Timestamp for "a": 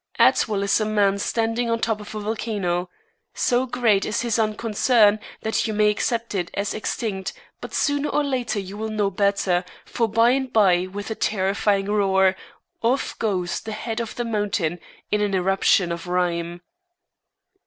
0.81-0.85, 2.15-2.19, 11.11-11.13